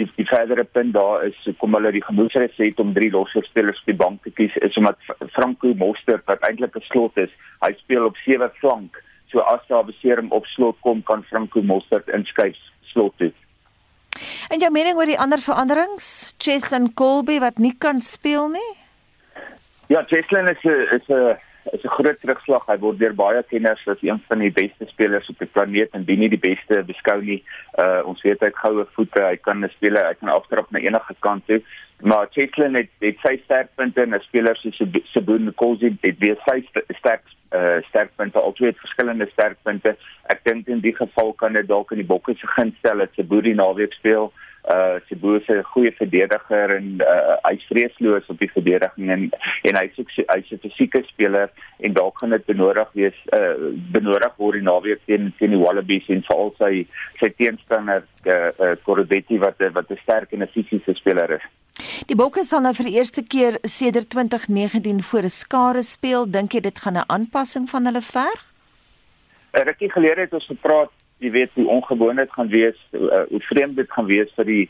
[0.00, 3.90] die, die verdere punt daar is kom hulle die gemoedsrus het om drie losspelers op
[3.90, 4.96] die bank te kies is omdat
[5.34, 8.96] Franco Moster wat eintlik 'n slot is, hy speel op sewe flank
[9.30, 12.56] So as daar besering op slot kom kan Franco Mostert inskuif
[12.92, 13.32] slot toe.
[14.48, 16.34] En jou mening oor die ander veranderings?
[16.40, 18.70] Cheslin Colby wat nie kan speel nie?
[19.92, 21.36] Ja, Cheslin is 'n is 'n
[21.72, 22.66] is 'n groot terugslag.
[22.66, 26.04] Hy word deur baie kenners as een van die beste spelers op die planeet en
[26.04, 27.42] bin nie die beste beskou nie.
[27.78, 29.20] Uh ons weet hy het goue voete.
[29.20, 31.62] Hy kan 'n speler, hy kan aftrap na enige kant toe.
[32.00, 34.80] Maar Cheslin het het sy sterkpunte en 'n speler soos
[35.12, 36.64] Sabun Kosi het weer sy
[36.98, 39.96] sterk uh sterkpunte, altyd verskillende sterkpunte.
[40.28, 43.14] Ek dink in die geval kan dit dalk in die bokke se gun stel dat
[43.16, 44.32] Sabun die naweek speel.
[45.08, 49.30] Sebo se 'n goeie verdediger en uh, hy's vreesloos op die verdediging en
[49.62, 51.48] en hy's ook hy's 'n fisieke speler
[51.80, 53.54] en dalk gaan dit benodig wees uh
[53.92, 56.86] benodig word die naweek teen teen die Wallabies en veral sy
[57.20, 61.46] sy teenstander uh, uh Corbetti wat wat 'n sterk en 'n fisiese speler is.
[62.06, 66.30] Die Bokke sal nou vir die eerste keer sedert 2019 voor 'n skare speel.
[66.30, 68.42] Dink jy dit gaan 'n aanpassing van hulle verg?
[69.54, 73.40] 'n Rukkie gelede het ons gepraat jy weet hoe ongewoon dit gaan wees, uh, hoe
[73.50, 74.66] vreemd dit gaan wees vir die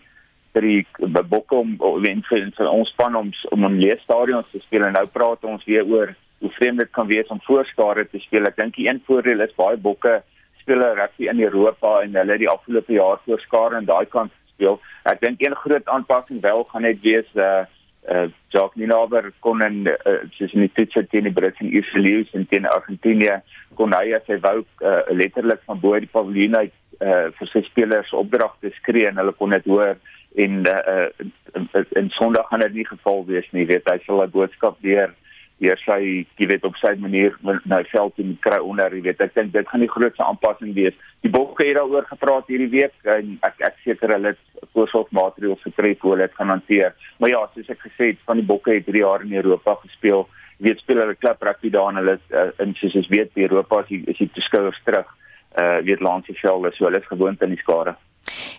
[0.57, 0.87] vir die
[1.29, 4.97] bokke om wen vir, vir ons span om om in leë stadions te speel en
[4.97, 8.47] nou praat ons weer oor hoe vreemd dit kan wees om voor skare te speel.
[8.47, 10.21] Ek dink die een voordeel is baie bokke
[10.63, 14.33] speel rugby in Europa en hulle het die afgelope jaar voor skare aan daai kant
[14.47, 14.79] gespeel.
[15.05, 17.67] Ek dink een groot aanpassing wel gaan net wees uh
[18.09, 22.01] uh Jacques Ninaber kon in uh, soos in die toets teen die Brits en Ierse
[22.01, 23.41] leeu's en teen Argentinië
[23.77, 27.63] kon hy as hy wou uh, letterlik van bo die paviljoen uit uh vir sy
[27.69, 29.95] spelers opdragte skree en hulle kon dit hoor.
[30.35, 31.07] En uh
[31.55, 31.69] in,
[32.01, 35.15] in Sondag gaan dit nie geval wees nie weet hy sal 'n boodskap deur
[35.59, 35.99] deur sy
[36.39, 39.23] jy weet op sy manier nou veld en kry onder jy weet.
[39.25, 40.97] Ek dink dit gaan die grootste aanpassing wees.
[41.27, 46.03] Die bokke het daaroor gepraat hierdie week en ek ek seker hulle het voorsorgmaatreëls getref
[46.05, 46.95] hoe hulle dit gaan hanteer.
[47.19, 50.27] Maar ja soos ek gesê het van die bokke het 3 jaar in Europa gespeel.
[50.59, 53.83] Jy weet speel hulle klap rugby daar en hulle uh, in soos ons weet Europa
[53.85, 55.15] is die, is die toeskouers terug
[55.59, 56.71] uh weet langs die velde.
[56.77, 57.99] So hulle is gewoond aan die skare.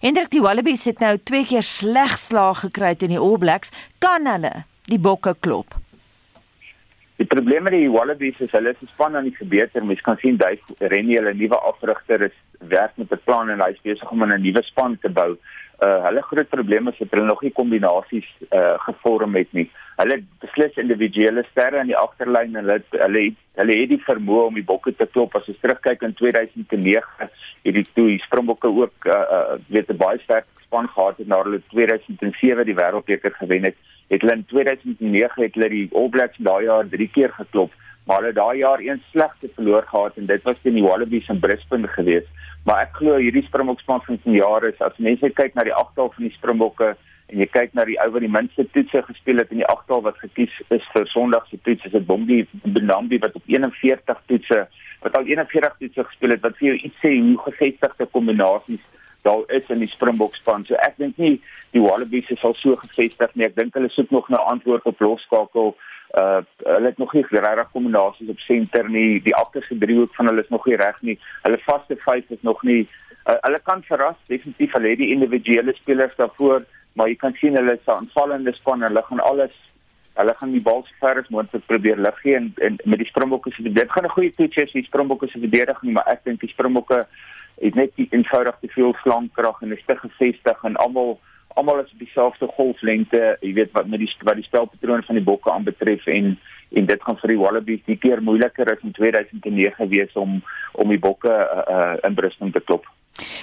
[0.03, 3.71] Hendrik die Wallabies het nou twee keer sleg slaag gekry teen die All Blacks.
[4.03, 5.79] Kan hulle die bokke klop
[7.19, 9.83] Die probleem met die Wallabies is hulle is span aan die verbeter.
[9.83, 12.37] Mens kan sien Dave Rennie, hulle nuwe afrigter, is
[12.71, 15.35] werk met 'n plan en hy is besig om 'n nuwe span te bou.
[15.83, 19.69] Uh hulle groot probleem is dat hulle nog nie kombinasies uh gevorm het nie.
[19.97, 24.53] Hulle beslis individuele sterre in die agterlyn en hulle hulle hulle het die vermoë om
[24.53, 25.35] die bokke te klop.
[25.35, 27.29] As ons terugkyk in 2009,
[27.63, 31.27] het die toe die Springbokke ook uh, uh weet 'n baie sterk span gehad het
[31.27, 33.75] na hulle 2007 die wêreldbeker gewen het
[34.09, 37.73] het hulle in 2009 het hulle die All Blacks daai jaar 3 keer geklop,
[38.09, 41.39] maar hulle daai jaar een slegte verloor gehad en dit was teen die Wallabies in
[41.39, 42.31] Brisbane geweest.
[42.65, 46.11] Maar ek glo hierdie Springbokspan van die jaar is as mense kyk na die agtal
[46.15, 46.95] van die Springbokke
[47.29, 50.01] en jy kyk na die ou wat die minste toetse gespeel het in die agtal
[50.05, 54.63] wat gekies is vir Sondag se toets is dit Bombi Benambi wat op 41 toetse
[55.03, 58.81] wat al 41 toetse gespeel het wat vir jou iets sê hoe gevestigde kombinasies
[59.21, 60.65] daar is in die Springbok span.
[60.65, 61.41] So ek dink nie
[61.71, 63.45] die Wallabies is al so gevestig nie.
[63.45, 65.75] Ek dink hulle soek nog 'n antwoord op losskakel.
[66.17, 69.21] Uh hulle het nog nie regtig kombinasies op senter nie.
[69.21, 71.19] Die agterste driehoek van hulle is nog nie reg nie.
[71.43, 72.87] Hulle vaste vyf is nog nie
[73.29, 77.57] uh, hulle kan verras definitief hulle het die individuele spelers daarvoor, maar jy kan sien
[77.57, 78.81] hulle is 'n aanvallende span.
[78.81, 79.55] Hulle gaan alles
[80.19, 83.07] hulle gaan die bal so ver as moontlik probeer lig gee en, en met die
[83.07, 86.23] Springbokke se dit gaan 'n goeie toets wees vir die Springbokke se verdediging, maar ek
[86.23, 87.07] dink die Springbokke
[87.59, 91.19] het net die eenvoudig te veel slankkrag en is te gefestig en almal
[91.57, 95.25] almal is op dieselfde golflengte, jy weet wat met die wat die spelpatrone van die
[95.25, 96.37] bokke aanbetref en
[96.77, 100.37] en dit gaan vir die Wallabies die keer moeiliker as in 2009 wees om
[100.77, 102.85] om die bokke uh, uh, in Brisbane te klop.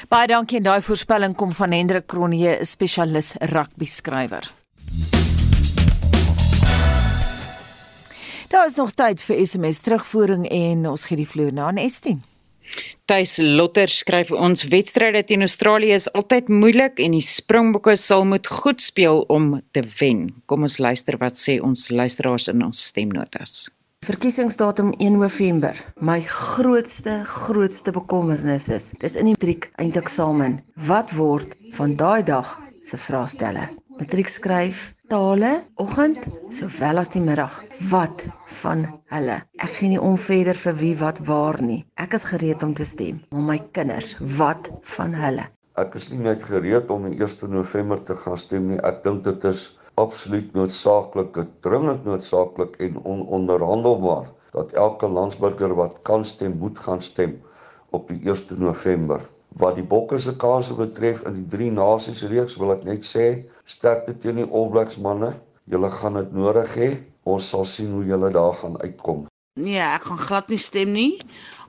[0.09, 4.49] Baie dankie en daai voorspelling kom van Hendrik Kronje, spesialis rugby skrywer.
[8.49, 12.21] Daar is nog tyd vir SMS terugvoering en ons gee die vloer na aan Estie.
[13.07, 18.51] Tuis Lotter skryf ons wedstryde teen Australië is altyd moeilik en die Springbokke sal moet
[18.51, 20.29] goed speel om te wen.
[20.51, 23.69] Kom ons luister wat sê ons luisteraars in ons stemnotas.
[24.07, 25.79] Verkiesingsdatum 1 November.
[26.01, 30.61] My grootste grootste bekommernis is dis in die matriek eindeksamen.
[30.91, 32.53] Wat word van daai dag
[32.83, 33.71] se vraestelle?
[33.97, 35.51] Matriek skryf tale
[35.83, 37.53] oggend sowel as die middag.
[37.91, 38.25] Wat
[38.61, 39.37] van hulle?
[39.63, 41.83] Ek gee nie om verder vir wie wat waar nie.
[42.03, 45.47] Ek is gereed om te stem, maar my kinders, wat van hulle?
[45.79, 48.81] Ek is nie net gereed om die 1 November te gaan stem nie.
[48.91, 49.69] Ek dink dit is
[50.01, 57.39] absoluut noodsaaklik, dringend noodsaaklik en ononderhandelbaar dat elke landsburger wat kan stem, moet gaan stem
[57.93, 59.21] op die 1 November.
[59.61, 63.29] Wat die Bokke se kanse betref in die drie nasies reeks wil ek net sê
[63.65, 65.33] sterkte teen die All Blacks manne.
[65.73, 66.91] Julle gaan dit nodig hê.
[67.25, 69.25] Ons sal sien hoe julle daar gaan uitkom.
[69.57, 71.13] Nee, ek gaan glad nie stem nie.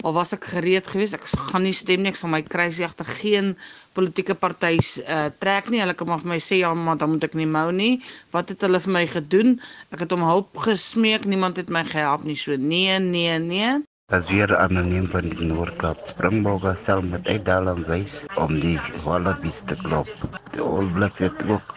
[0.04, 2.12] Al was ek gereed geweest, ek gaan nie stem nie.
[2.12, 3.54] Ek sal my kruisie agter geen
[3.96, 5.80] politieke partye uh, trek nie.
[5.80, 7.94] Hulle kan maar vir my sê ja, maar dan moet ek nie mou nie.
[8.36, 9.56] Wat het hulle vir my gedoen?
[9.96, 11.24] Ek het om hulp gesmeek.
[11.32, 12.36] Niemand het my gehelp nie.
[12.36, 13.78] So nee, nee, nee.
[14.08, 19.76] As weer anoniem van die Noordkap Springbokke sal met uitdaling wys om die Wallabies te
[19.82, 20.08] klop.
[20.54, 21.74] Die All Blacks het ook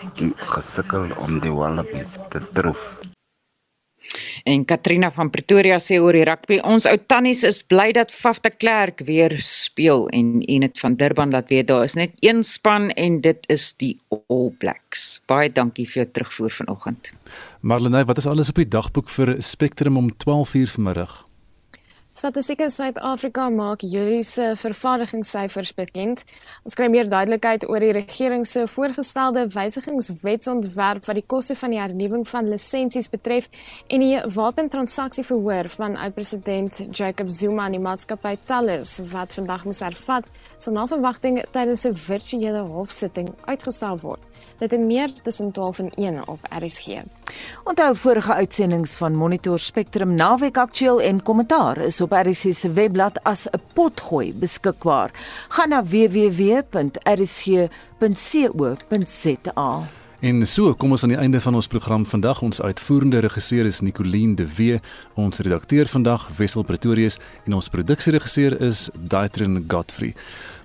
[0.52, 2.84] gesukkel om die Wallabies te troof.
[4.46, 8.38] En Katrina van Pretoria sê oor die rugby, ons ou tannies is bly dat Faf
[8.44, 12.92] de Klerk weer speel en Enet van Durban laat weet daar is net een span
[12.94, 15.18] en dit is die All Blacks.
[15.26, 17.10] Baie dankie vir jou terugvoer vanoggend.
[17.60, 21.18] Marlene, wat is alles op die dagboek vir Spectrum om 12:00 vanmiddag?
[22.20, 26.20] Statistieke Suid-Afrika maak Julie se vervaardigingssyfers bekend.
[26.68, 31.78] Ons kry meer duidelikheid oor die regering se voorgestelde wysigingswetsontwerp wat die koste van die
[31.80, 33.48] hernuwing van lisensies betref
[33.88, 40.28] en die wapentransaksie-verhoor van oud-president Jacob Zuma aan die maatskappy Thales wat vandag moes hervat,
[40.58, 44.20] sal na verwagting tydens 'n virtuele hofsitting uitgestel word.
[44.58, 47.00] Dit en meer tussen 12 en 1 op RSG.
[47.64, 53.22] Onthou vorige uitsendings van Monitor Spectrum naweek aktueel en kommentaar is op RSG se webblad
[53.22, 55.10] as 'n potgooi beskikbaar.
[55.48, 56.80] Gaan na www.rsg.co.za.
[60.20, 62.42] En so kom ons aan die einde van ons program vandag.
[62.44, 64.80] Ons uitvoerende regisseur is Nicoline de Wee,
[65.14, 67.16] ons redakteur vandag Wessel Pretorius
[67.46, 70.12] en ons produksieregisseur is Daitrin Godfrey.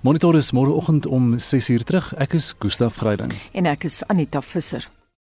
[0.04, 2.12] Monitor is môreoggend om 6uur terug.
[2.20, 4.90] Ek is Gustaf Greiding en ek is Anita Visser.